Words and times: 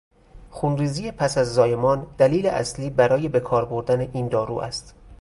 خونریزی 0.49 1.11
پس 1.11 1.37
از 1.37 1.53
زایمان 1.53 2.07
دلیل 2.17 2.47
اصلی 2.47 2.89
برای 2.89 3.29
به 3.29 3.39
کار 3.39 3.65
بردن 3.65 3.99
این 3.99 4.27
دارو 4.27 4.57
است. 4.57 4.95